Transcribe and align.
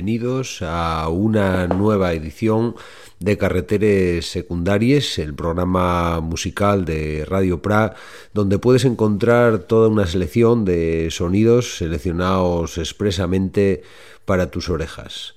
Bienvenidos 0.00 0.62
a 0.62 1.10
una 1.10 1.66
nueva 1.66 2.14
edición 2.14 2.74
de 3.18 3.36
Carreteres 3.36 4.24
Secundarias, 4.30 5.18
el 5.18 5.34
programa 5.34 6.22
musical 6.22 6.86
de 6.86 7.26
Radio 7.26 7.60
Pra, 7.60 7.96
donde 8.32 8.58
puedes 8.58 8.86
encontrar 8.86 9.58
toda 9.58 9.88
una 9.88 10.06
selección 10.06 10.64
de 10.64 11.08
sonidos 11.10 11.76
seleccionados 11.76 12.78
expresamente 12.78 13.82
para 14.24 14.50
tus 14.50 14.70
orejas. 14.70 15.34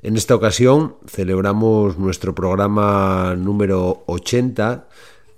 En 0.00 0.16
esta 0.16 0.36
ocasión 0.36 0.94
celebramos 1.08 1.98
nuestro 1.98 2.36
programa 2.36 3.34
número 3.36 4.04
80 4.06 4.86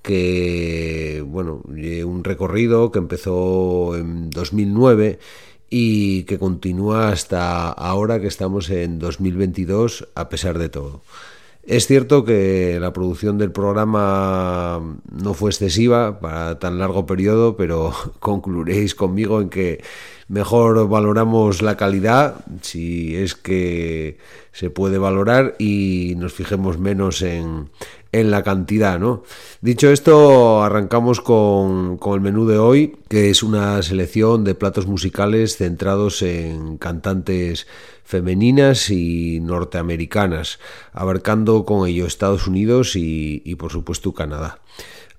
que 0.03 1.25
bueno, 1.27 1.63
un 1.65 2.25
recorrido 2.25 2.93
que 2.93 2.99
empezó 2.99 3.97
en 3.97 4.29
2009 4.29 5.19
y 5.71 6.25
que 6.25 6.39
continúa 6.39 7.09
hasta 7.09 7.71
ahora 7.71 8.21
que 8.21 8.29
estamos 8.29 8.71
en 8.71 8.99
2022 8.99 10.09
a 10.15 10.29
pesar 10.29 10.59
de 10.59 10.69
todo. 10.69 11.03
Es 11.67 11.89
cierto 11.89 12.25
que 12.25 12.79
la 12.81 12.93
producción 12.93 13.39
del 13.39 13.51
programa 13.51 14.81
no 15.11 15.35
fue 15.35 15.51
excesiva 15.51 16.21
para 16.21 16.61
tan 16.61 16.79
largo 16.79 17.07
periodo, 17.07 17.57
pero 17.57 17.93
concluiréis 18.21 18.95
conmigo 18.95 19.41
en 19.41 19.49
que 19.49 19.83
mejor 20.29 20.89
valoramos 20.89 21.63
la 21.63 21.77
calidad, 21.77 22.37
si 22.63 23.17
es 23.17 23.35
que 23.35 24.19
se 24.53 24.71
puede 24.71 24.99
valorar, 24.99 25.57
y 25.59 26.15
nos 26.19 26.33
fijemos 26.35 26.79
menos 26.79 27.21
en, 27.23 27.69
en 28.21 28.31
la 28.31 28.43
cantidad, 28.43 28.99
¿no? 28.99 29.23
Dicho 29.61 29.91
esto, 29.91 30.63
arrancamos 30.63 31.21
con, 31.21 31.99
con, 31.99 32.15
el 32.15 32.21
menú 32.21 32.47
de 32.47 32.59
hoy, 32.59 32.97
que 33.09 33.31
es 33.31 33.43
una 33.43 33.83
selección 33.83 34.45
de 34.45 34.55
platos 34.55 34.87
musicales 34.87 35.57
centrados 35.57 36.23
en 36.23 36.79
cantantes 36.79 37.67
femeninas 38.05 38.91
y 38.91 39.41
norteamericanas, 39.41 40.59
abarcando 40.93 41.65
con 41.65 41.89
ello 41.89 42.07
Estados 42.07 42.47
Unidos 42.47 42.97
y, 42.97 43.43
y 43.45 43.57
por 43.57 43.73
supuesto 43.73 44.15
Canadá. 44.15 44.61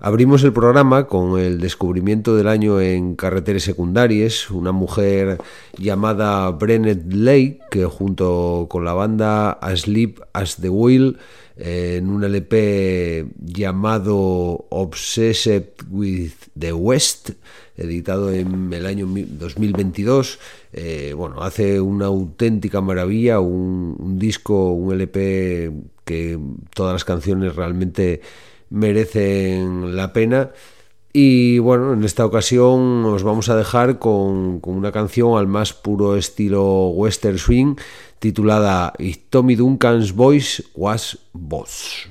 Abrimos 0.00 0.44
el 0.44 0.52
programa 0.52 1.08
con 1.08 1.40
el 1.40 1.60
descubrimiento 1.60 2.36
del 2.36 2.46
año 2.46 2.80
en 2.80 3.16
carreteras 3.16 3.64
secundarias, 3.64 4.48
una 4.48 4.70
mujer 4.70 5.38
llamada 5.76 6.48
Brennet 6.52 7.12
Lake, 7.12 7.58
que 7.68 7.84
junto 7.84 8.68
con 8.70 8.84
la 8.84 8.92
banda 8.92 9.50
Asleep 9.50 10.20
as 10.32 10.58
the 10.58 10.68
Wheel 10.68 11.18
en 11.56 12.10
un 12.10 12.22
LP 12.22 13.26
llamado 13.44 14.66
Obsessed 14.68 15.82
with 15.90 16.30
the 16.56 16.72
West, 16.72 17.30
editado 17.76 18.32
en 18.32 18.72
el 18.72 18.86
año 18.86 19.04
2022. 19.08 20.38
Eh, 20.74 21.12
bueno, 21.16 21.42
hace 21.42 21.80
una 21.80 22.06
auténtica 22.06 22.80
maravilla, 22.80 23.40
un, 23.40 24.16
disco, 24.16 24.70
un 24.70 24.92
LP 24.94 25.72
que 26.04 26.38
todas 26.72 26.92
las 26.92 27.04
canciones 27.04 27.56
realmente 27.56 28.20
merecen 28.70 29.96
la 29.96 30.12
pena. 30.12 30.50
Y 31.12 31.58
bueno, 31.58 31.94
en 31.94 32.04
esta 32.04 32.26
ocasión 32.26 33.04
os 33.04 33.22
vamos 33.22 33.48
a 33.48 33.56
dejar 33.56 33.98
con, 33.98 34.60
con 34.60 34.74
una 34.74 34.92
canción 34.92 35.38
al 35.38 35.46
más 35.46 35.72
puro 35.72 36.16
estilo 36.16 36.88
western 36.88 37.38
swing 37.38 37.76
titulada 38.18 38.92
Tommy 39.30 39.54
Duncan's 39.54 40.12
Voice 40.12 40.62
Was 40.74 41.18
Boss. 41.32 42.08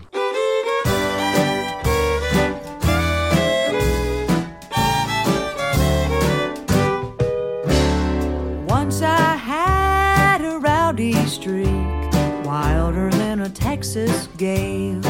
Texas 13.53 14.27
gale, 14.37 15.01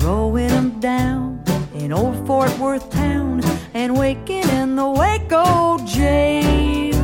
throwing 0.00 0.48
them 0.48 0.80
down 0.80 1.42
in 1.74 1.92
old 1.92 2.26
Fort 2.26 2.56
Worth 2.58 2.90
town 2.90 3.42
and 3.74 3.96
waking 3.96 4.48
in 4.48 4.76
the 4.76 4.88
Waco 4.88 5.78
jail. 5.84 6.94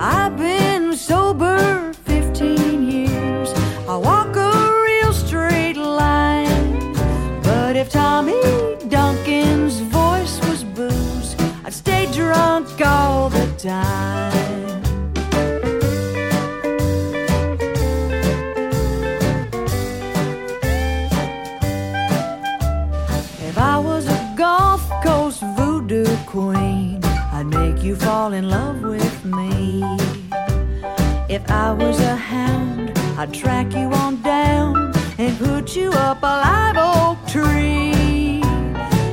I've 0.00 0.36
been 0.36 0.94
sober 0.94 1.92
15 2.04 2.90
years. 2.90 3.52
I 3.88 3.96
walk 3.96 4.36
a 4.36 4.82
real 4.84 5.12
straight 5.12 5.76
line. 5.76 6.92
But 7.42 7.76
if 7.76 7.90
Tommy 7.90 8.40
Duncan's 8.88 9.80
voice 9.80 10.38
was 10.48 10.64
booze, 10.64 11.36
I'd 11.64 11.74
stay 11.74 12.10
drunk 12.12 12.68
all 12.84 13.30
the 13.30 13.46
time. 13.58 14.65
You 27.86 27.94
fall 27.94 28.32
in 28.32 28.50
love 28.50 28.82
with 28.82 29.24
me. 29.24 29.80
If 31.28 31.48
I 31.48 31.72
was 31.72 32.00
a 32.00 32.16
hound, 32.16 32.90
I'd 33.16 33.32
track 33.32 33.72
you 33.74 33.92
on 33.92 34.20
down 34.22 34.92
and 35.18 35.38
put 35.38 35.76
you 35.76 35.90
up 35.92 36.20
a 36.20 36.34
live 36.46 36.76
oak 36.76 37.18
tree. 37.28 38.42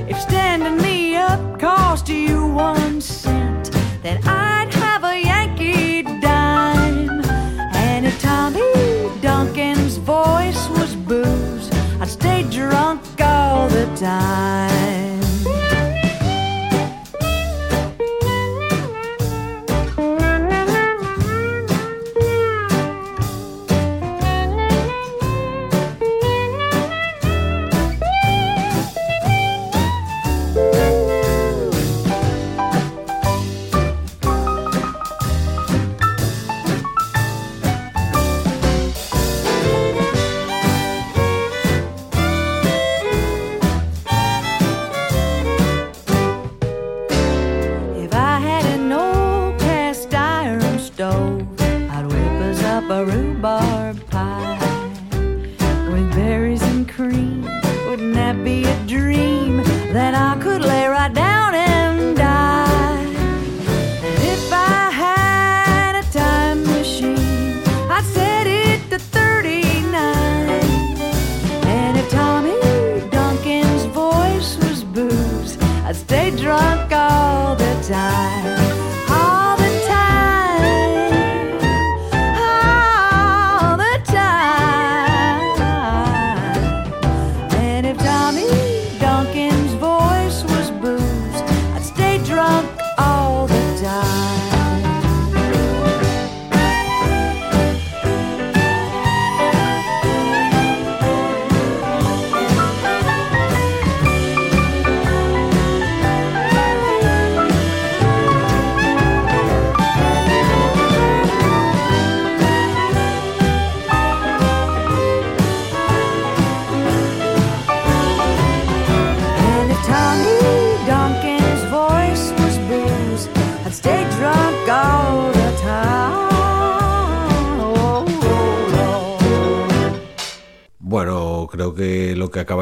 If 0.09 0.19
standing 0.19 0.77
me 0.77 1.15
up 1.15 1.59
cost 1.59 2.09
you 2.09 2.47
one 2.47 2.99
cent, 2.99 3.69
then 4.01 4.17
I'd 4.27 4.73
have 4.73 5.03
a 5.03 5.21
Yankee 5.21 6.01
dime. 6.19 7.21
And 7.75 8.07
if 8.07 8.19
Tommy 8.23 8.71
Duncan's 9.21 9.97
voice 9.97 10.67
was 10.69 10.95
booze, 10.95 11.69
I'd 12.01 12.09
stay 12.09 12.41
drunk 12.49 13.01
all 13.21 13.67
the 13.69 13.85
time. 13.95 14.72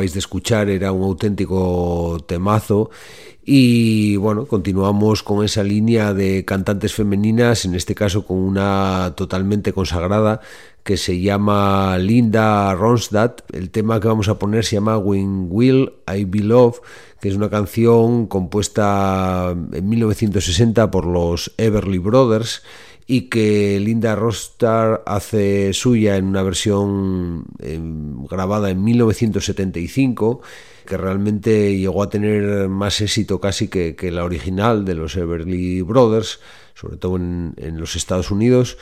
De 0.10 0.20
escuchar 0.20 0.70
era 0.70 0.92
un 0.92 1.04
auténtico 1.04 2.18
temazo 2.28 2.90
y 3.44 4.18
bueno, 4.18 4.46
continuamos 4.46 5.24
con 5.24 5.44
esa 5.44 5.64
línea 5.64 6.14
de 6.14 6.46
cantantes 6.46 6.94
femeninas, 6.94 7.66
en 7.66 7.74
este 7.74 7.96
caso 7.96 8.26
con 8.26 8.38
una 8.38 9.14
totalmente 9.16 9.74
consagrada 9.74 10.42
que 10.84 10.98
se 10.98 11.20
llama 11.20 11.98
Linda 11.98 12.74
Ronstadt. 12.76 13.42
El 13.52 13.72
tema 13.72 14.00
que 14.00 14.08
vamos 14.08 14.28
a 14.30 14.38
poner 14.38 14.64
se 14.64 14.76
llama 14.76 14.98
When 14.98 15.48
Will 15.50 15.92
I 16.08 16.26
Be 16.26 16.40
Love, 16.40 16.82
que 17.20 17.30
es 17.30 17.36
una 17.36 17.50
canción 17.50 18.28
compuesta 18.28 19.56
en 19.74 19.90
1960 19.90 20.92
por 20.92 21.06
los 21.06 21.52
Everly 21.58 21.98
Brothers 21.98 22.62
y 23.12 23.24
que 23.24 23.78
Linda 23.82 24.16
Ronstadt 24.16 25.02
hace 25.06 25.74
suya 25.74 26.16
en 26.16 26.28
una 26.28 26.44
versión 26.44 27.44
em, 27.60 28.26
grabada 28.26 28.70
en 28.70 28.82
1975 28.82 30.40
que 30.86 30.96
realmente 30.96 31.78
llegó 31.78 32.04
a 32.04 32.10
tener 32.10 32.70
más 32.70 33.02
éxito 33.02 33.42
casi 33.42 33.68
que, 33.68 33.98
que 33.98 34.12
la 34.12 34.24
original 34.24 34.86
de 34.86 34.96
los 34.96 35.18
Everly 35.18 35.82
Brothers, 35.82 36.40
sobre 36.74 36.96
todo 36.96 37.18
en, 37.18 37.54
en 37.58 37.82
los 37.82 37.98
Estados 37.98 38.32
Unidos, 38.32 38.78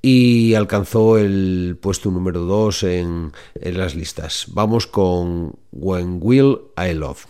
y 0.00 0.54
alcanzó 0.54 1.18
el 1.18 1.76
puesto 1.78 2.10
número 2.10 2.40
2 2.40 2.84
en, 2.84 3.32
en 3.54 3.78
las 3.78 3.94
listas. 3.94 4.46
Vamos 4.48 4.86
con 4.86 5.56
When 5.72 6.20
Will 6.22 6.56
I 6.78 6.94
Love. 6.94 7.26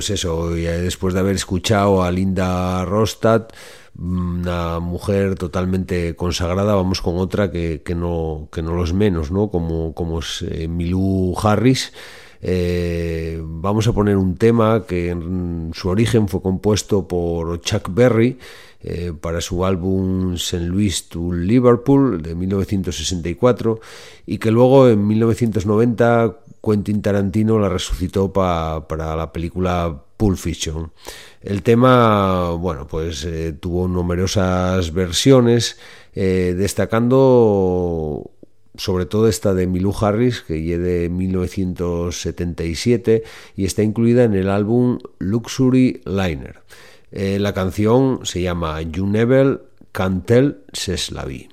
Pues 0.00 0.08
eso, 0.08 0.56
eh, 0.56 0.80
después 0.80 1.12
de 1.12 1.20
haber 1.20 1.34
escuchado 1.34 2.02
a 2.02 2.10
Linda 2.10 2.86
Rostad, 2.86 3.48
una 3.98 4.80
mujer 4.80 5.34
totalmente 5.34 6.16
consagrada, 6.16 6.74
vamos 6.74 7.02
con 7.02 7.18
otra 7.18 7.50
que, 7.50 7.82
que 7.84 7.94
no, 7.94 8.48
que 8.50 8.62
no 8.62 8.72
lo 8.74 8.84
es 8.84 8.94
menos, 8.94 9.30
¿no? 9.30 9.50
Como, 9.50 9.92
como 9.92 10.20
es 10.20 10.40
eh, 10.40 10.68
Milú 10.68 11.36
Harris. 11.42 11.92
Eh, 12.40 13.42
vamos 13.44 13.88
a 13.88 13.92
poner 13.92 14.16
un 14.16 14.36
tema 14.36 14.86
que 14.88 15.10
en 15.10 15.72
su 15.74 15.90
origen 15.90 16.28
fue 16.28 16.40
compuesto 16.40 17.06
por 17.06 17.60
Chuck 17.60 17.90
Berry 17.92 18.38
eh, 18.82 19.12
para 19.18 19.40
su 19.40 19.64
álbum 19.64 20.34
St. 20.34 20.66
Louis 20.66 21.08
to 21.08 21.32
Liverpool 21.32 22.22
de 22.22 22.34
1964 22.34 23.80
y 24.26 24.38
que 24.38 24.50
luego 24.50 24.88
en 24.88 25.06
1990 25.06 26.38
Quentin 26.62 27.00
Tarantino 27.02 27.58
la 27.58 27.68
resucitó 27.68 28.32
pa- 28.32 28.86
para 28.88 29.14
la 29.16 29.32
película 29.32 30.02
Pulp 30.16 30.36
Fiction. 30.36 30.92
El 31.40 31.62
tema, 31.62 32.50
bueno, 32.50 32.86
pues 32.86 33.24
eh, 33.24 33.54
tuvo 33.58 33.88
numerosas 33.88 34.92
versiones, 34.92 35.78
eh, 36.14 36.54
destacando 36.56 38.30
sobre 38.76 39.06
todo 39.06 39.26
esta 39.28 39.54
de 39.54 39.66
Milú 39.66 39.94
Harris, 39.98 40.42
que 40.42 40.74
es 40.74 40.78
de 40.78 41.08
1977 41.08 43.22
y 43.56 43.64
está 43.64 43.82
incluida 43.82 44.24
en 44.24 44.34
el 44.34 44.50
álbum 44.50 44.98
Luxury 45.18 46.02
Liner. 46.04 46.60
Eh, 47.12 47.38
la 47.38 47.52
canción 47.52 48.20
se 48.24 48.42
llama 48.42 48.80
You 48.82 49.06
Never 49.06 49.62
Can 49.92 50.22
Tell 50.22 50.64
Seslavi. 50.72 51.48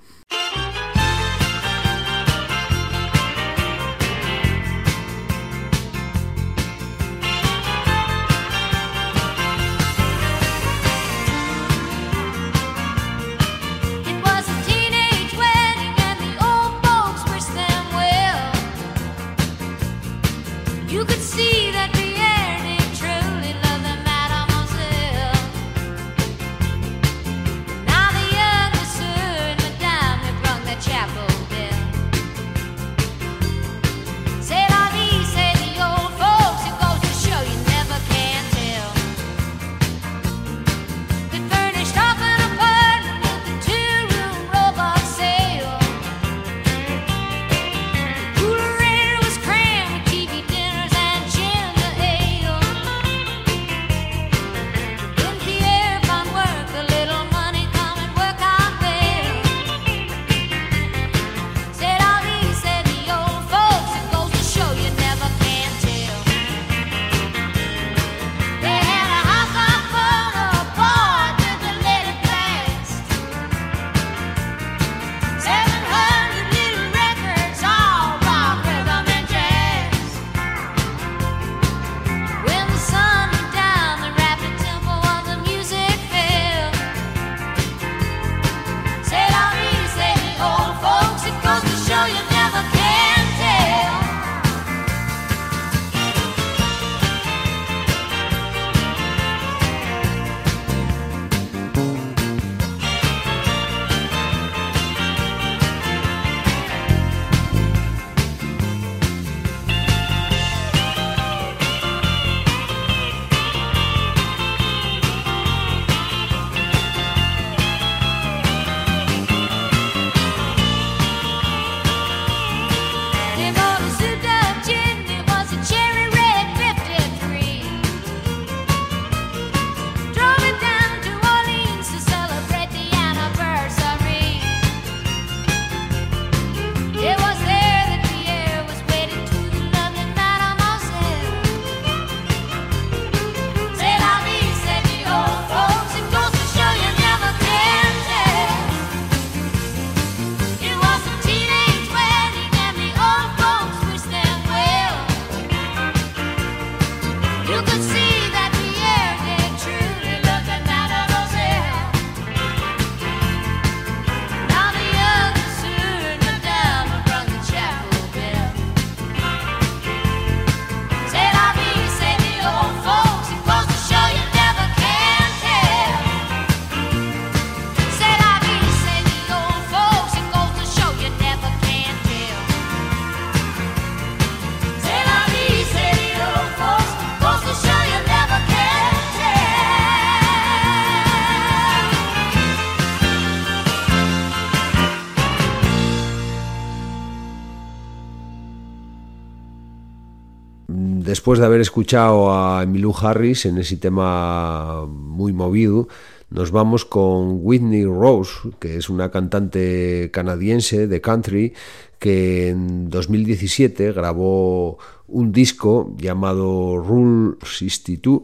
después 201.27 201.39
de 201.41 201.46
haber 201.46 201.60
escuchado 201.60 202.31
a 202.31 202.63
Emmylou 202.63 202.96
Harris 203.01 203.46
en 203.46 203.57
ese 203.57 203.75
tema 203.75 204.86
muy 204.86 205.34
movido, 205.34 205.89
nos 206.29 206.51
vamos 206.51 206.86
con 206.86 207.39
Whitney 207.41 207.84
Rose, 207.84 208.31
que 208.60 208.77
es 208.77 208.88
una 208.88 209.12
cantante 209.12 210.10
canadiense 210.13 210.88
de 210.88 211.01
country 211.01 211.53
que 212.00 212.48
en 212.48 212.89
2017 212.89 213.91
grabó 213.91 214.77
un 215.10 215.34
disco 215.34 215.93
llamado 215.98 216.77
Rule 216.77 217.36
62 217.43 218.22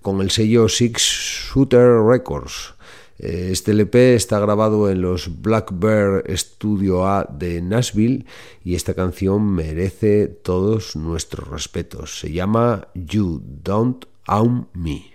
con 0.00 0.22
el 0.22 0.30
sello 0.30 0.66
Six 0.70 1.52
Shooter 1.52 2.00
Records. 2.08 2.75
Eh, 3.18 3.48
este 3.50 3.72
LP 3.72 4.14
está 4.14 4.38
grabado 4.38 4.90
en 4.90 5.00
los 5.00 5.40
Black 5.40 5.70
Bear 5.72 6.24
Studio 6.36 7.06
A 7.06 7.24
de 7.24 7.62
Nashville 7.62 8.26
y 8.64 8.74
esta 8.74 8.94
canción 8.94 9.54
merece 9.54 10.26
todos 10.28 10.96
nuestros 10.96 11.48
respetos. 11.48 12.18
Se 12.20 12.32
llama 12.32 12.88
You 12.94 13.42
Don't 13.42 14.04
Own 14.28 14.68
Me. 14.74 15.12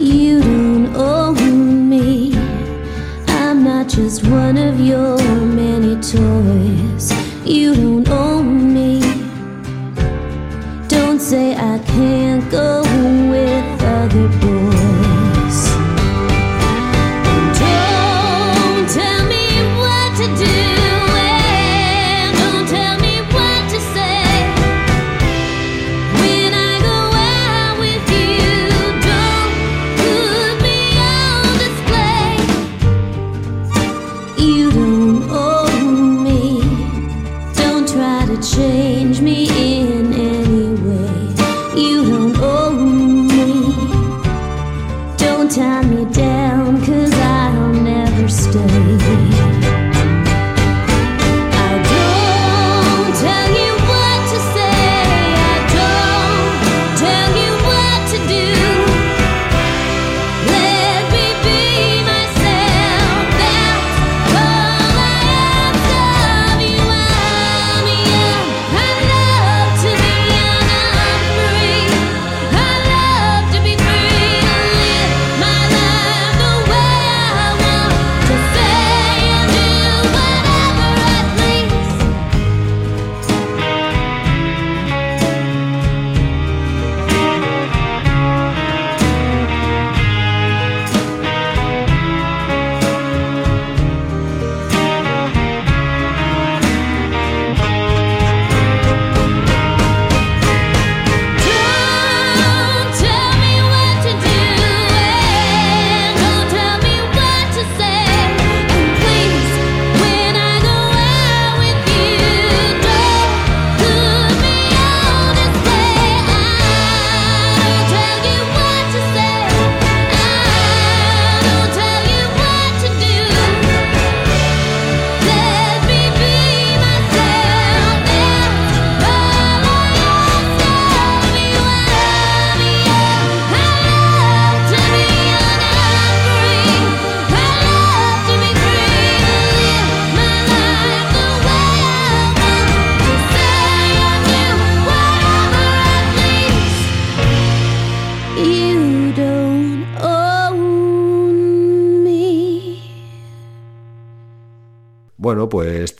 You 0.00 0.40
don't 0.40 0.96
own 0.96 1.88
me. 1.88 2.34
I'm 3.28 3.62
not 3.62 3.88
just 3.88 4.24
one 4.24 4.58
of 4.58 4.80
your 4.80 5.18
many 5.46 5.96
toys. 6.00 7.12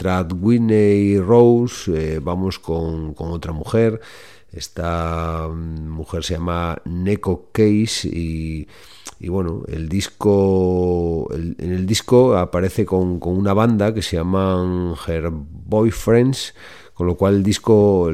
Tras 0.04 0.26
Whitney 0.38 1.18
Rose 1.18 1.90
eh, 1.90 2.18
vamos 2.18 2.58
con, 2.58 3.14
con 3.14 3.30
otra 3.30 3.52
mujer. 3.52 4.02
Esta 4.52 5.48
mm, 5.48 5.88
mujer 5.88 6.22
se 6.22 6.34
llama 6.34 6.76
Neko 6.84 7.48
Case 7.52 8.06
y, 8.12 8.68
bueno, 9.26 9.62
el 9.66 9.88
disco 9.88 11.26
en 11.32 11.72
el 11.72 11.86
disco 11.86 12.36
aparece 12.36 12.84
con, 12.84 13.18
con 13.18 13.34
una 13.34 13.54
banda 13.54 13.94
que 13.94 14.02
se 14.02 14.16
llaman 14.16 14.92
Her 15.06 15.30
Boyfriends, 15.32 16.54
con 16.92 17.06
lo 17.06 17.16
cual 17.16 17.36
el 17.36 17.42
disco, 17.42 18.12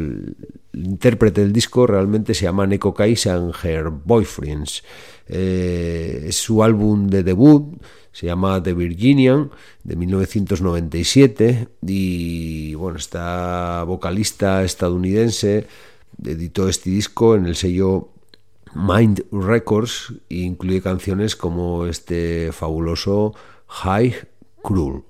intérprete 0.72 1.40
del 1.40 1.52
disco 1.52 1.86
realmente 1.86 2.34
se 2.34 2.44
llama 2.44 2.66
Neko 2.66 2.94
Case 2.94 3.30
and 3.30 3.54
Her 3.62 3.90
Boyfriends. 3.90 4.82
Eh, 5.28 6.24
es 6.28 6.36
su 6.36 6.62
álbum 6.62 7.08
de 7.08 7.22
debut, 7.22 7.80
se 8.12 8.26
llama 8.26 8.62
The 8.62 8.74
Virginian, 8.74 9.50
de 9.84 9.96
1997, 9.96 11.68
y 11.86 12.74
bueno, 12.74 12.98
esta 12.98 13.84
vocalista 13.84 14.64
estadounidense 14.64 15.66
editó 16.24 16.68
este 16.68 16.90
disco 16.90 17.36
en 17.36 17.46
el 17.46 17.56
sello 17.56 18.10
Mind 18.74 19.24
Records 19.32 20.12
e 20.28 20.38
incluye 20.38 20.82
canciones 20.82 21.36
como 21.36 21.86
este 21.86 22.52
fabuloso 22.52 23.34
High 23.68 24.14
Cruel. 24.62 25.02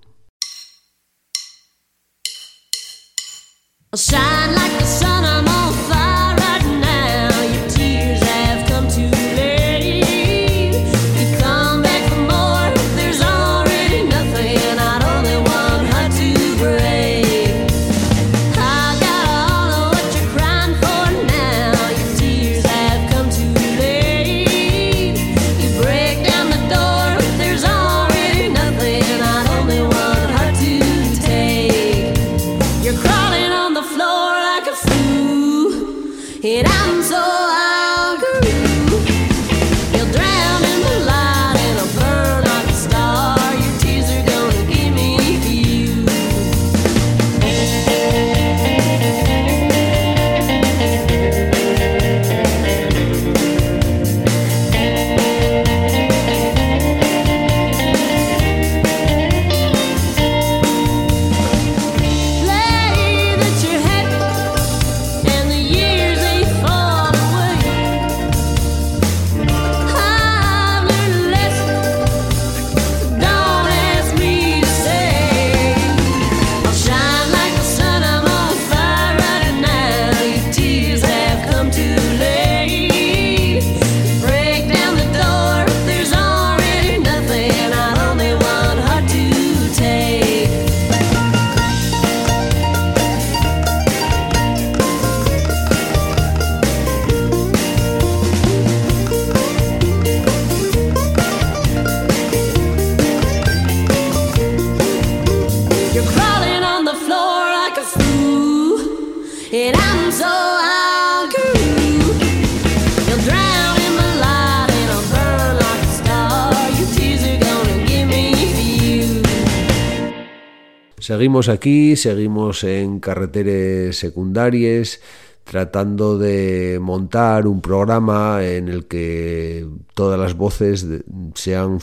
Seguimos 121.11 121.49
aquí, 121.49 121.97
seguimos 121.97 122.63
en 122.63 123.01
carreteres 123.01 123.99
secundarias, 123.99 125.01
tratando 125.43 126.17
de 126.17 126.79
montar 126.81 127.49
un 127.49 127.61
programa 127.61 128.45
en 128.45 128.69
el 128.69 128.87
que 128.87 129.67
todas 129.95 130.21
las 130.21 130.35
voces 130.35 130.87
sean 131.35 131.81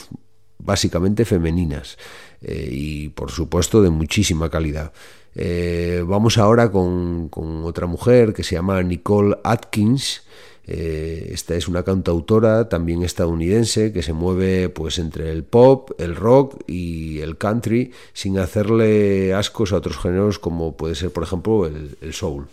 básicamente 0.59 1.25
femeninas 1.25 1.97
eh, 2.41 2.69
y 2.71 3.09
por 3.09 3.29
supuesto 3.29 3.81
de 3.81 3.89
muchísima 3.89 4.49
calidad. 4.49 4.93
Eh, 5.35 6.05
vamos 6.07 6.37
ahora 6.37 6.71
con 6.71 7.29
otra 7.65 7.85
mujer 7.85 8.33
que 8.33 8.45
se 8.45 8.55
llama 8.55 8.81
Nicole 8.81 9.35
Atkins. 9.43 10.21
Eh, 10.69 11.29
esta 11.31 11.55
es 11.55 11.69
una 11.69 11.83
cantautora 11.83 12.67
también 12.67 13.01
estadounidense 13.01 13.93
que 13.93 14.03
se 14.03 14.11
mueve 14.11 14.67
pues 14.67 14.99
entre 14.99 15.31
el 15.31 15.43
pop, 15.43 15.91
el 15.97 16.13
rock 16.15 16.61
y 16.67 17.19
el 17.19 17.37
country 17.37 17.91
sin 18.11 18.37
hacerle 18.37 19.33
ascos 19.33 19.71
a 19.71 19.77
otros 19.77 19.97
géneros 19.97 20.39
como 20.39 20.75
puede 20.75 20.95
ser 20.95 21.11
por 21.11 21.23
ejemplo 21.23 21.65
el, 21.65 21.97
el 22.01 22.13
soul. 22.13 22.47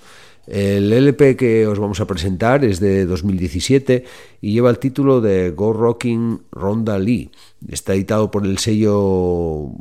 El 0.47 0.93
LP 0.93 1.37
que 1.37 1.67
os 1.67 1.79
vamos 1.79 2.01
a 2.01 2.07
presentar 2.07 2.65
es 2.65 2.79
de 2.79 3.07
2017 3.07 4.05
y 4.43 4.53
lleva 4.53 4.71
el 4.71 4.79
título 4.79 5.21
de 5.21 5.51
Go 5.51 5.73
Rocking 5.73 6.43
Ronda 6.53 6.99
Lee. 6.99 7.31
Está 7.69 7.95
editado 7.95 8.31
por 8.31 8.45
el 8.45 8.59
sello 8.59 9.73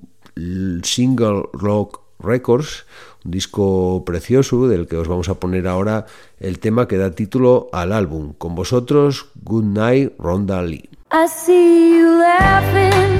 Single 0.83 1.43
Rock 1.53 2.02
Records, 2.23 2.85
un 3.25 3.31
disco 3.31 4.03
precioso 4.05 4.67
del 4.67 4.87
que 4.87 4.97
os 4.97 5.07
vamos 5.07 5.29
a 5.29 5.35
poner 5.35 5.67
ahora 5.67 6.05
el 6.39 6.59
tema 6.59 6.87
que 6.87 6.97
da 6.97 7.11
título 7.11 7.69
al 7.71 7.91
álbum. 7.93 8.33
Con 8.37 8.55
vosotros, 8.55 9.27
Good 9.43 9.65
Night 9.65 10.13
Ronda 10.17 10.61
Lee. 10.63 10.89
I 11.11 11.27
see 11.27 11.99
you 11.99 12.17
laughing, 12.17 13.19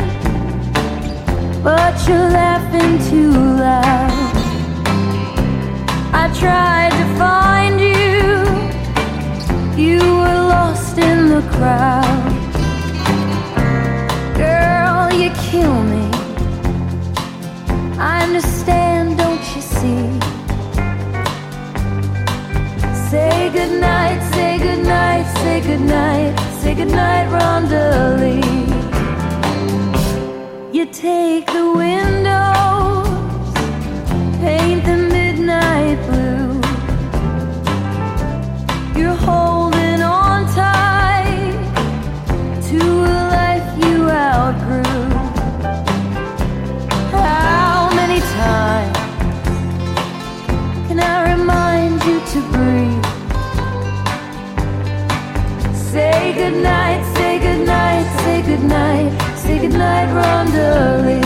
but 1.64 1.94
you're 2.08 2.30
laughing 2.32 2.98
too 3.10 3.32
loud. 3.32 4.12
I 6.16 6.28
tried 6.40 6.92
to 6.92 7.06
find 7.18 7.80
you, 7.80 8.44
you 9.78 10.00
were 10.00 10.42
lost 10.50 10.98
in 10.98 11.30
the 11.30 11.44
crowd. 11.52 12.24
Girl, 14.36 15.12
you 15.14 15.30
kill 15.52 15.84
me. 15.84 16.10
I 18.00 18.24
understand, 18.24 18.93
good 23.54 23.80
night, 23.80 24.20
say 24.34 24.58
good 24.58 24.84
night, 24.84 25.26
say 25.42 25.62
good 25.62 25.82
night, 25.82 26.36
say 26.60 26.74
good 26.74 26.88
night, 26.88 27.28
Rondalee. 27.30 28.42
You 30.74 30.88
take 30.88 31.46
the 31.46 31.72
windows, 31.84 33.08
goodnight, 56.36 57.06
say 57.16 57.40
goodnight, 57.40 58.06
say 58.22 58.42
goodnight, 58.42 59.12
say 59.38 59.60
goodnight, 59.60 60.08
Rhonda 60.10 61.23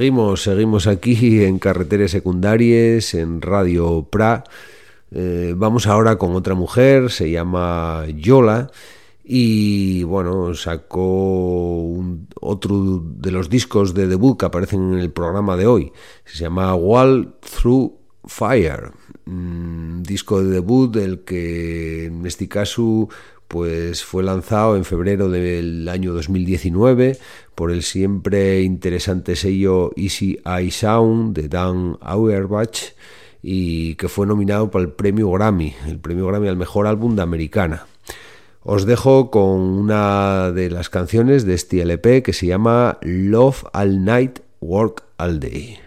Seguimos, 0.00 0.44
seguimos 0.44 0.86
aquí 0.86 1.44
en 1.44 1.58
Carreteras 1.58 2.12
Secundarias, 2.12 3.12
en 3.12 3.42
Radio 3.42 4.08
Pra. 4.10 4.44
Eh, 5.10 5.52
vamos 5.54 5.86
ahora 5.86 6.16
con 6.16 6.34
otra 6.34 6.54
mujer, 6.54 7.10
se 7.10 7.30
llama 7.30 8.06
Yola. 8.16 8.70
Y 9.22 10.02
bueno, 10.04 10.54
sacó 10.54 12.02
otro 12.40 13.02
de 13.04 13.30
los 13.30 13.50
discos 13.50 13.92
de 13.92 14.06
debut 14.06 14.40
que 14.40 14.46
aparecen 14.46 14.94
en 14.94 15.00
el 15.00 15.10
programa 15.10 15.54
de 15.58 15.66
hoy. 15.66 15.92
Se 16.24 16.38
llama 16.38 16.74
Wall 16.74 17.34
Through 17.40 17.92
Fire. 18.24 18.92
Un 19.26 20.02
disco 20.02 20.42
de 20.42 20.50
debut 20.50 20.94
del 20.94 21.24
que 21.24 22.06
en 22.06 22.24
este 22.24 22.48
caso 22.48 23.10
pues 23.50 24.04
fue 24.04 24.22
lanzado 24.22 24.76
en 24.76 24.84
febrero 24.84 25.28
del 25.28 25.88
año 25.88 26.12
2019 26.12 27.18
por 27.56 27.72
el 27.72 27.82
siempre 27.82 28.62
interesante 28.62 29.34
sello 29.34 29.90
Easy 29.96 30.38
Eye 30.46 30.70
Sound 30.70 31.34
de 31.34 31.48
Dan 31.48 31.98
Auerbach 32.00 32.94
y 33.42 33.96
que 33.96 34.08
fue 34.08 34.28
nominado 34.28 34.70
para 34.70 34.84
el 34.84 34.92
premio 34.92 35.32
Grammy, 35.32 35.74
el 35.88 35.98
premio 35.98 36.28
Grammy 36.28 36.46
al 36.46 36.56
mejor 36.56 36.86
álbum 36.86 37.16
de 37.16 37.22
americana. 37.22 37.86
Os 38.62 38.86
dejo 38.86 39.32
con 39.32 39.58
una 39.58 40.52
de 40.52 40.70
las 40.70 40.88
canciones 40.88 41.44
de 41.44 41.54
este 41.54 41.82
LP 41.82 42.22
que 42.22 42.32
se 42.32 42.46
llama 42.46 42.98
Love 43.02 43.64
All 43.72 44.04
Night, 44.04 44.38
Work 44.60 45.02
All 45.18 45.40
Day. 45.40 45.80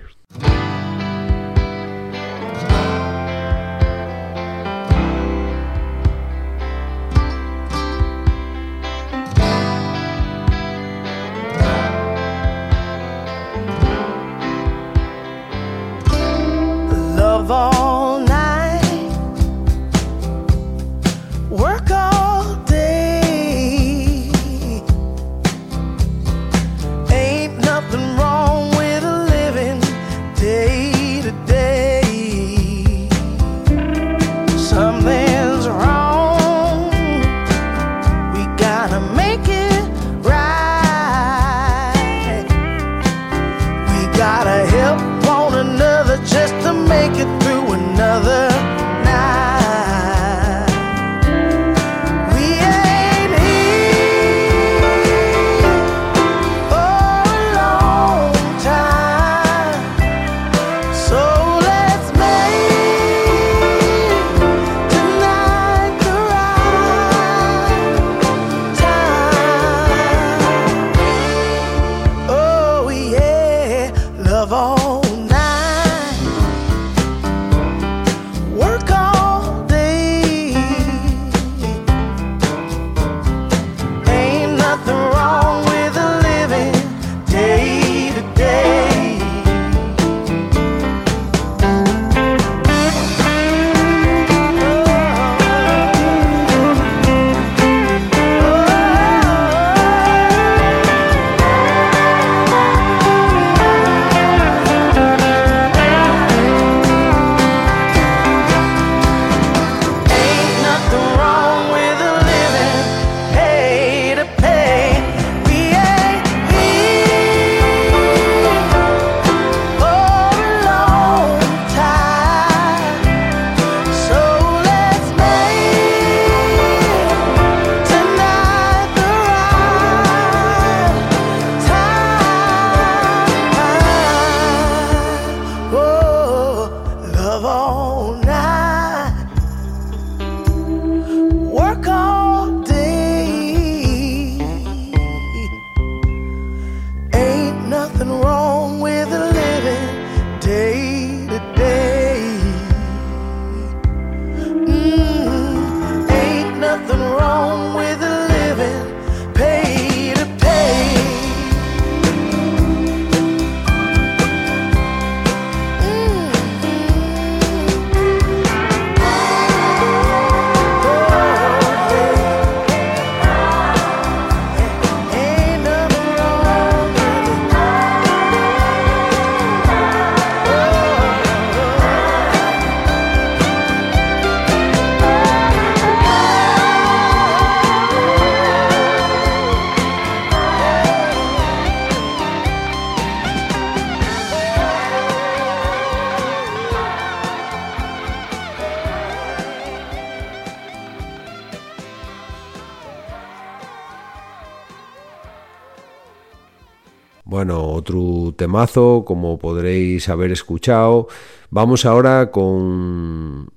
Temazo, 208.43 209.05
como 209.05 209.39
podréis 209.39 210.09
haber 210.09 210.33
escuchado. 210.33 211.07
Vamos 211.49 211.85
ahora 211.85 212.29
con 212.29 213.47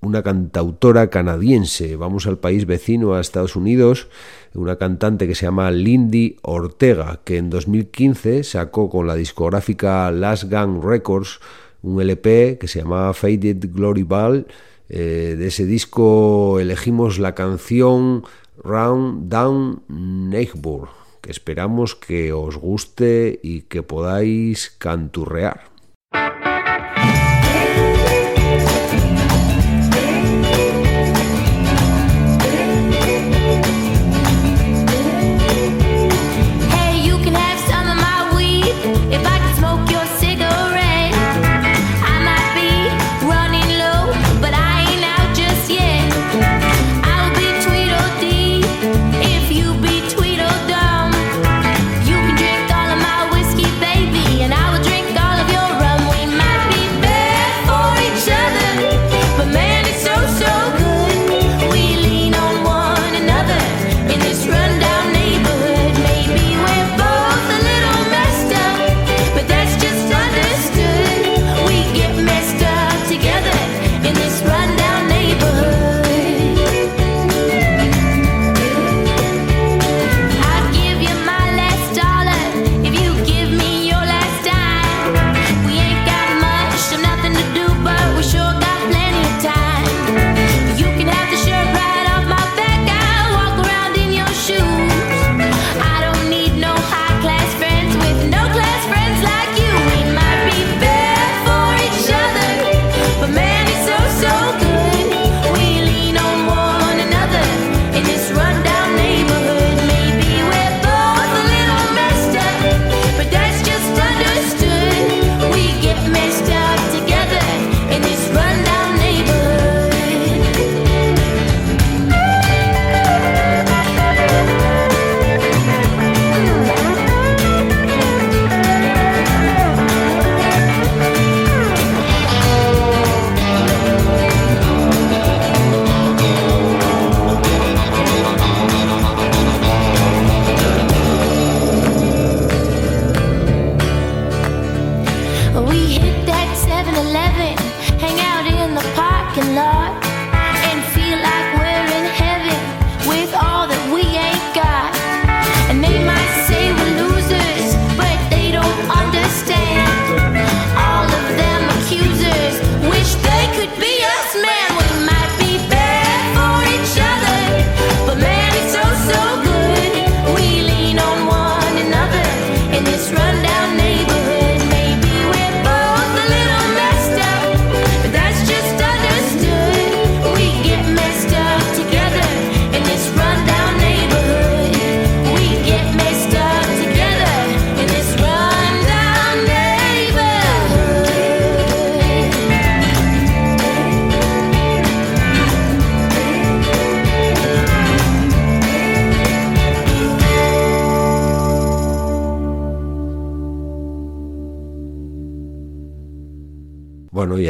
una 0.00 0.22
cantautora 0.22 1.10
canadiense. 1.10 1.96
Vamos 1.96 2.28
al 2.28 2.38
país 2.38 2.64
vecino, 2.66 3.14
a 3.14 3.20
Estados 3.20 3.56
Unidos, 3.56 4.06
una 4.54 4.76
cantante 4.76 5.26
que 5.26 5.34
se 5.34 5.46
llama 5.46 5.72
Lindy 5.72 6.36
Ortega, 6.42 7.20
que 7.24 7.38
en 7.38 7.50
2015 7.50 8.44
sacó 8.44 8.88
con 8.88 9.08
la 9.08 9.16
discográfica 9.16 10.12
Last 10.12 10.44
Gang 10.44 10.84
Records 10.84 11.40
un 11.82 12.00
LP 12.00 12.58
que 12.60 12.68
se 12.68 12.78
llamaba 12.78 13.12
Faded 13.12 13.72
Glory 13.72 14.04
Ball. 14.04 14.46
Eh, 14.88 15.34
de 15.36 15.48
ese 15.48 15.66
disco 15.66 16.60
elegimos 16.60 17.18
la 17.18 17.34
canción 17.34 18.22
Round 18.62 19.28
Down 19.28 19.82
Neighbor, 19.88 21.01
esperamos 21.26 21.94
que 21.94 22.32
os 22.32 22.56
guste 22.56 23.40
y 23.42 23.62
que 23.62 23.82
podáis 23.82 24.70
canturrear. 24.78 25.71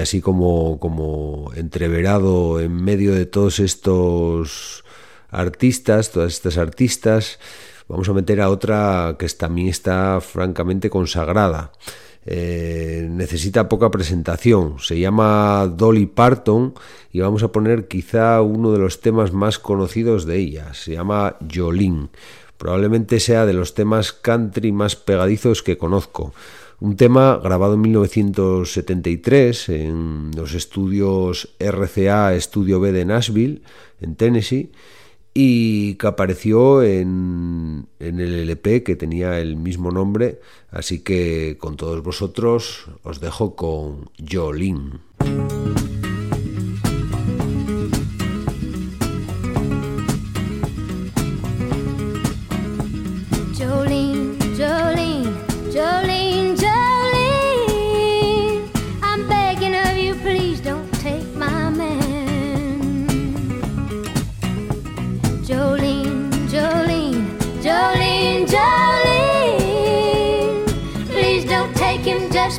Así 0.02 0.20
como, 0.20 0.78
como 0.78 1.50
entreverado 1.54 2.60
en 2.60 2.74
medio 2.74 3.14
de 3.14 3.26
todos 3.26 3.60
estos 3.60 4.84
artistas, 5.30 6.10
todas 6.10 6.34
estas 6.34 6.58
artistas, 6.58 7.38
vamos 7.88 8.08
a 8.08 8.12
meter 8.12 8.40
a 8.40 8.50
otra 8.50 9.16
que 9.18 9.26
también 9.28 9.68
está 9.68 10.20
francamente 10.20 10.90
consagrada. 10.90 11.72
Eh, 12.24 13.08
necesita 13.10 13.68
poca 13.68 13.90
presentación, 13.90 14.76
se 14.78 14.98
llama 14.98 15.66
Dolly 15.66 16.06
Parton 16.06 16.72
y 17.10 17.18
vamos 17.18 17.42
a 17.42 17.50
poner 17.50 17.88
quizá 17.88 18.40
uno 18.42 18.70
de 18.70 18.78
los 18.78 19.00
temas 19.00 19.32
más 19.32 19.58
conocidos 19.58 20.24
de 20.24 20.38
ella, 20.38 20.72
se 20.74 20.92
llama 20.92 21.36
Jolene. 21.52 22.10
Probablemente 22.58 23.18
sea 23.18 23.44
de 23.44 23.54
los 23.54 23.74
temas 23.74 24.12
country 24.12 24.70
más 24.70 24.94
pegadizos 24.94 25.64
que 25.64 25.76
conozco. 25.76 26.32
Un 26.82 26.96
tema 26.96 27.38
grabado 27.40 27.74
en 27.74 27.80
1973 27.82 29.68
en 29.68 30.32
los 30.34 30.52
estudios 30.52 31.54
RCA 31.60 32.34
Estudio 32.34 32.80
B 32.80 32.90
de 32.90 33.04
Nashville, 33.04 33.62
en 34.00 34.16
Tennessee, 34.16 34.72
y 35.32 35.94
que 35.94 36.08
apareció 36.08 36.82
en, 36.82 37.86
el 38.00 38.18
LP 38.18 38.82
que 38.82 38.96
tenía 38.96 39.38
el 39.38 39.54
mismo 39.54 39.92
nombre. 39.92 40.40
Así 40.72 41.04
que 41.04 41.56
con 41.56 41.76
todos 41.76 42.02
vosotros 42.02 42.86
os 43.04 43.20
dejo 43.20 43.54
con. 43.54 44.10
Jolene, 44.28 44.98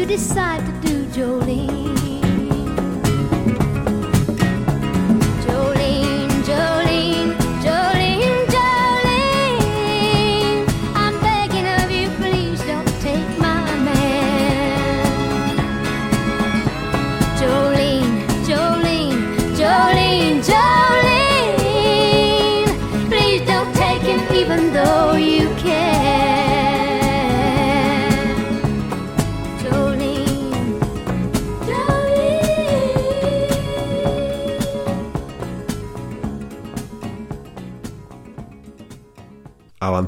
you 0.00 0.06
decide 0.06 0.64
to 0.64 0.88
do, 0.88 1.04
Jolene. 1.12 2.09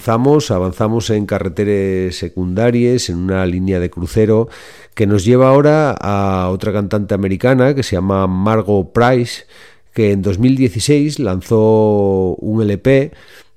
Avanzamos, 0.02 0.50
avanzamos 0.50 1.10
en 1.10 1.26
carreteras 1.26 2.16
secundarias, 2.16 3.08
en 3.08 3.18
una 3.18 3.46
línea 3.46 3.78
de 3.78 3.88
crucero 3.88 4.48
que 4.94 5.06
nos 5.06 5.24
lleva 5.24 5.48
ahora 5.48 5.92
a 5.92 6.48
otra 6.50 6.72
cantante 6.72 7.14
americana 7.14 7.72
que 7.72 7.84
se 7.84 7.94
llama 7.94 8.26
Margot 8.26 8.92
Price, 8.92 9.44
que 9.94 10.10
en 10.10 10.22
2016 10.22 11.20
lanzó 11.20 12.34
un 12.34 12.62
LP 12.62 13.12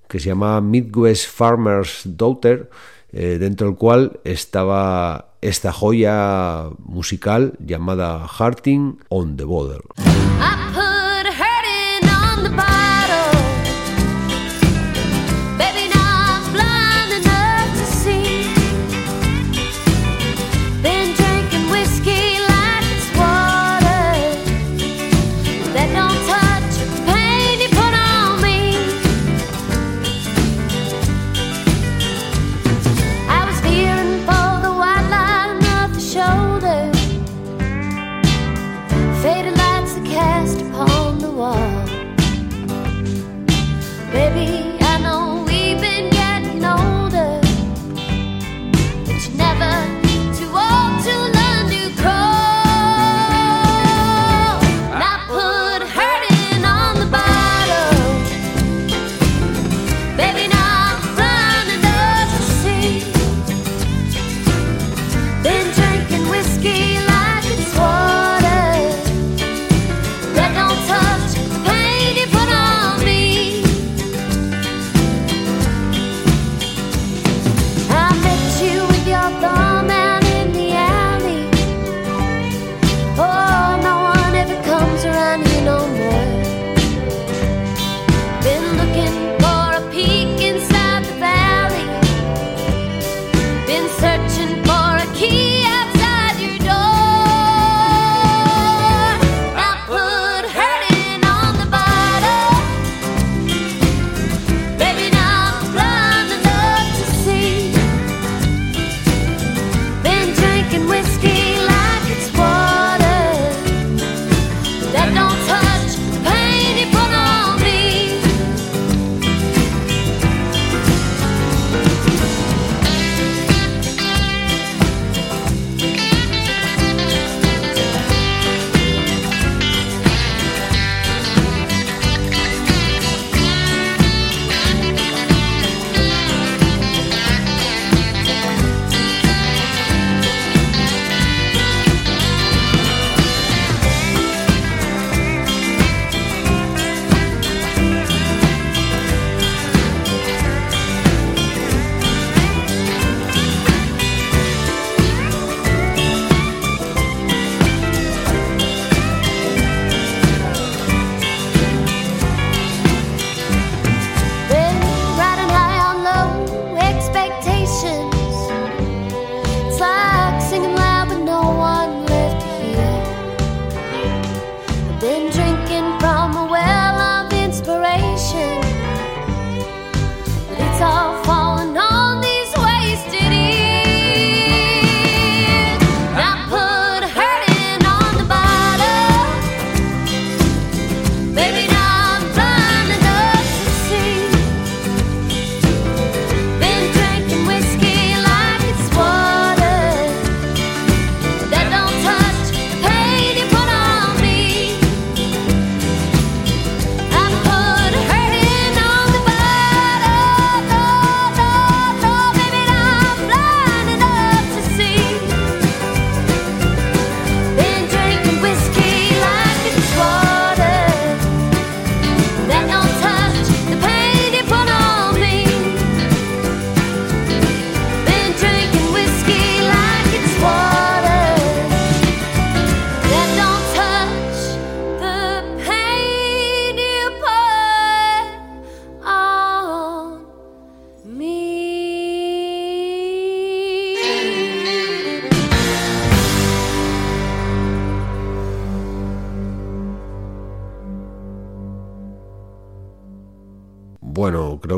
que 0.08 0.20
se 0.20 0.28
llama 0.28 0.62
Midwest 0.62 1.32
Farmer's 1.32 2.02
Daughter, 2.06 2.70
eh, 3.12 3.38
dentro 3.40 3.66
del 3.66 3.76
cual 3.76 4.20
estaba 4.24 5.34
esta 5.42 5.72
joya 5.72 6.66
musical 6.78 7.54
llamada 7.58 8.28
Hearting 8.28 9.00
on 9.10 9.36
the 9.36 9.46
Border. 9.46 9.82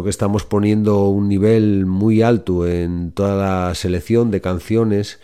que 0.08 0.12
estamos 0.12 0.46
poniendo 0.46 1.10
un 1.10 1.28
nivel 1.28 1.86
muy 1.86 2.22
alto 2.22 2.66
en 2.66 3.12
toda 3.12 3.36
la 3.36 3.76
selección 3.76 4.32
de 4.32 4.40
canciones 4.40 5.20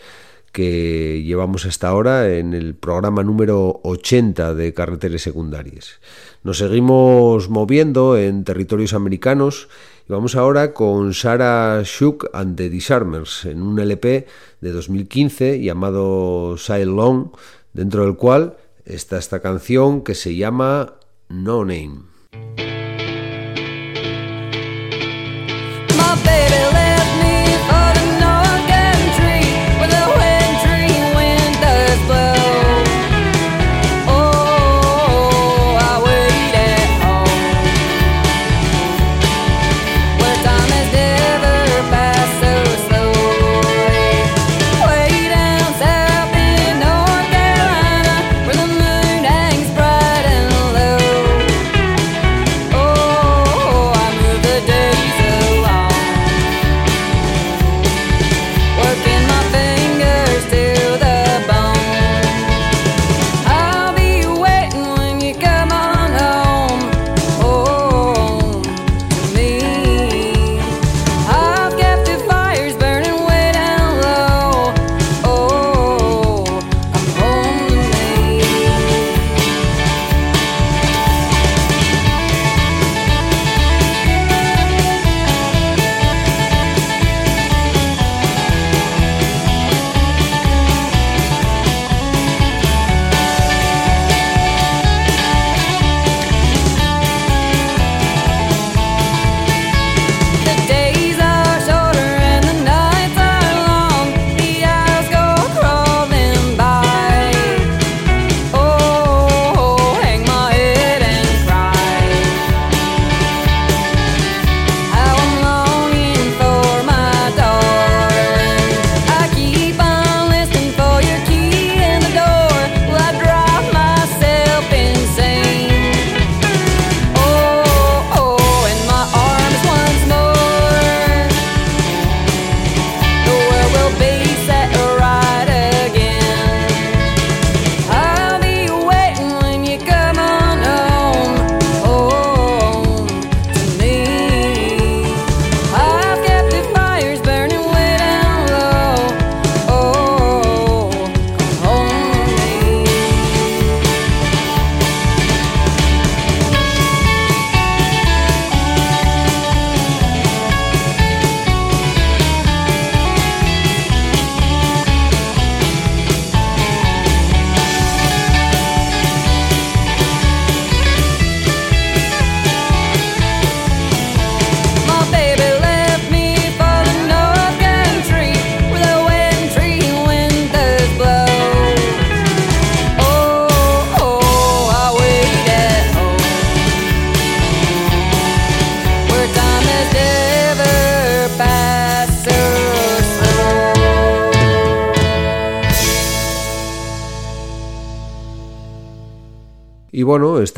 que 0.52 1.22
llevamos 1.24 1.64
hasta 1.64 1.88
ahora 1.88 2.36
en 2.36 2.52
el 2.52 2.74
programa 2.74 3.22
número 3.22 3.80
80 3.82 4.52
de 4.52 4.74
carreteras 4.74 5.22
secundarias. 5.22 6.00
Nos 6.42 6.58
seguimos 6.58 7.48
moviendo 7.48 8.18
en 8.18 8.44
territorios 8.44 8.92
americanos 8.92 9.70
y 10.06 10.12
vamos 10.12 10.36
ahora 10.36 10.74
con 10.74 11.14
Sarah 11.14 11.80
Shook 11.82 12.28
and 12.34 12.54
the 12.54 12.68
Disarmers 12.68 13.46
en 13.46 13.62
un 13.62 13.80
LP 13.80 14.26
de 14.60 14.70
2015 14.70 15.62
llamado 15.62 16.58
Side 16.58 16.84
Long, 16.84 17.30
dentro 17.72 18.04
del 18.04 18.16
cual 18.16 18.58
está 18.84 19.16
esta 19.16 19.40
canción 19.40 20.04
que 20.04 20.14
se 20.14 20.36
llama 20.36 20.92
No 21.30 21.64
Name. 21.64 22.13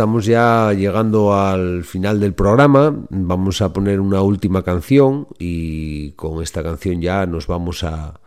Estamos 0.07 0.27
ya 0.27 0.73
llegando 0.73 1.35
al 1.35 1.83
final 1.83 2.21
del 2.21 2.33
programa. 2.33 2.95
Vamos 3.11 3.61
a 3.61 3.73
poner 3.73 3.99
una 3.99 4.23
última 4.23 4.63
canción 4.63 5.27
y 5.37 6.13
con 6.13 6.45
esta 6.45 6.63
canción 6.63 7.01
ya 7.03 7.27
nos 7.27 7.49
vamos 7.49 7.83
a, 7.83 8.21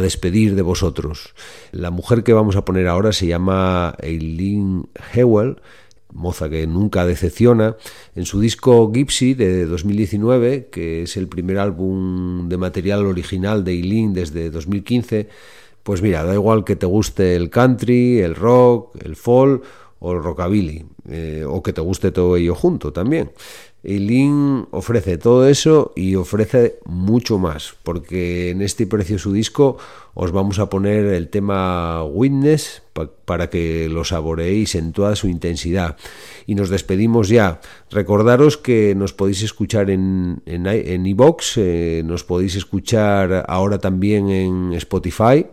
despedir 0.00 0.54
de 0.54 0.62
vosotros. 0.62 1.34
La 1.72 1.90
mujer 1.90 2.22
que 2.22 2.32
vamos 2.32 2.54
a 2.54 2.64
poner 2.64 2.86
ahora 2.86 3.12
se 3.12 3.26
llama 3.26 3.96
Eileen 4.00 4.88
Hewell 5.12 5.56
moza 6.12 6.48
que 6.48 6.68
nunca 6.68 7.04
decepciona, 7.04 7.76
en 8.14 8.26
su 8.26 8.38
disco 8.38 8.92
Gypsy 8.92 9.34
de 9.34 9.66
2019, 9.66 10.68
que 10.70 11.02
es 11.02 11.16
el 11.16 11.26
primer 11.26 11.58
álbum 11.58 12.48
de 12.48 12.58
material 12.58 13.06
original 13.06 13.64
de 13.64 13.72
Eileen 13.72 14.14
desde 14.14 14.50
2015, 14.50 15.28
pues 15.82 16.00
mira, 16.00 16.22
da 16.22 16.32
igual 16.32 16.64
que 16.64 16.76
te 16.76 16.86
guste 16.86 17.34
el 17.34 17.50
country, 17.50 18.20
el 18.20 18.36
rock, 18.36 18.94
el 19.04 19.16
folk 19.16 19.64
o 20.04 20.12
el 20.12 20.22
rockabilly, 20.22 20.84
eh, 21.08 21.44
o 21.48 21.62
que 21.62 21.72
te 21.72 21.80
guste 21.80 22.12
todo 22.12 22.36
ello 22.36 22.54
junto 22.54 22.92
también. 22.92 23.32
Eileen 23.82 24.66
ofrece 24.70 25.16
todo 25.16 25.48
eso 25.48 25.92
y 25.96 26.14
ofrece 26.14 26.78
mucho 26.84 27.38
más, 27.38 27.74
porque 27.82 28.50
en 28.50 28.60
este 28.60 28.86
precioso 28.86 29.32
disco 29.32 29.78
os 30.12 30.30
vamos 30.30 30.58
a 30.58 30.68
poner 30.68 31.06
el 31.06 31.28
tema 31.28 32.04
Witness 32.04 32.82
pa 32.92 33.08
para 33.24 33.48
que 33.48 33.88
lo 33.88 34.04
saboreéis 34.04 34.74
en 34.74 34.92
toda 34.92 35.16
su 35.16 35.26
intensidad. 35.28 35.96
Y 36.46 36.54
nos 36.54 36.68
despedimos 36.68 37.30
ya. 37.30 37.60
Recordaros 37.90 38.58
que 38.58 38.94
nos 38.94 39.14
podéis 39.14 39.42
escuchar 39.42 39.88
en 39.88 40.42
en, 40.44 41.06
iVox, 41.06 41.56
eh, 41.56 42.02
nos 42.04 42.24
podéis 42.24 42.56
escuchar 42.56 43.46
ahora 43.48 43.78
también 43.78 44.28
en 44.28 44.74
Spotify 44.74 45.46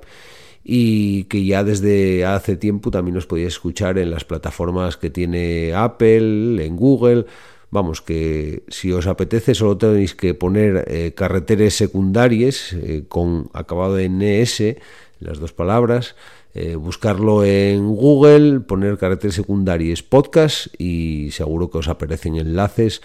y 0.63 1.25
que 1.25 1.43
ya 1.43 1.63
desde 1.63 2.25
hace 2.25 2.55
tiempo 2.55 2.91
también 2.91 3.15
nos 3.15 3.25
podéis 3.25 3.49
escuchar 3.49 3.97
en 3.97 4.11
las 4.11 4.25
plataformas 4.25 4.97
que 4.97 5.09
tiene 5.09 5.73
Apple, 5.73 6.65
en 6.65 6.75
Google, 6.75 7.25
Vamos, 7.71 8.01
que 8.01 8.63
si 8.67 8.91
os 8.91 9.07
apetece 9.07 9.55
solo 9.55 9.77
tenéis 9.77 10.13
que 10.13 10.33
poner 10.33 10.83
eh, 10.87 11.13
carreteres 11.15 11.73
secundarias 11.73 12.73
eh, 12.73 13.05
con 13.07 13.49
acabado 13.53 13.97
en 13.97 14.21
ES, 14.21 14.75
las 15.21 15.39
dos 15.39 15.53
palabras, 15.53 16.17
eh, 16.53 16.75
buscarlo 16.75 17.45
en 17.45 17.95
Google, 17.95 18.59
poner 18.59 18.97
carreteres 18.97 19.35
secundarias 19.35 20.03
podcast 20.03 20.67
y 20.77 21.31
seguro 21.31 21.71
que 21.71 21.77
os 21.77 21.87
aparecen 21.87 22.35
enlaces 22.35 23.01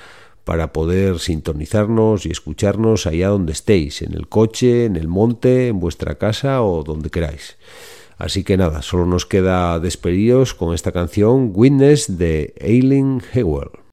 para 0.46 0.72
poder 0.72 1.18
sintonizarnos 1.18 2.24
y 2.24 2.30
escucharnos 2.30 3.08
allá 3.08 3.30
donde 3.30 3.50
estéis, 3.50 4.00
en 4.00 4.14
el 4.14 4.28
coche, 4.28 4.84
en 4.84 4.94
el 4.94 5.08
monte, 5.08 5.66
en 5.66 5.80
vuestra 5.80 6.18
casa 6.18 6.62
o 6.62 6.84
donde 6.84 7.10
queráis. 7.10 7.56
Así 8.16 8.44
que 8.44 8.56
nada, 8.56 8.80
solo 8.82 9.06
nos 9.06 9.26
queda 9.26 9.80
despediros 9.80 10.54
con 10.54 10.72
esta 10.72 10.92
canción 10.92 11.50
Witness 11.52 12.16
de 12.16 12.54
Aileen 12.60 13.20
Hewell. 13.34 13.85